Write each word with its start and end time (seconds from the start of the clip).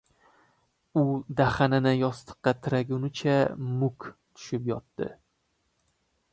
U 1.01 1.03
dahanini 1.41 1.91
yostiqqa 1.99 2.55
tiraganicha 2.63 3.37
muk 3.77 4.11
tushib 4.33 4.73
yotdi. 4.75 5.15